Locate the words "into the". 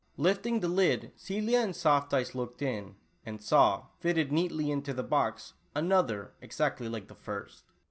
4.71-5.03